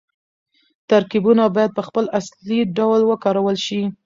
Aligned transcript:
ترکيبونه 0.89 1.43
بايد 1.55 1.71
په 1.77 1.83
خپل 1.87 2.05
اصلي 2.19 2.59
ډول 2.77 3.01
وکارول 3.05 3.57
شي. 3.65 3.81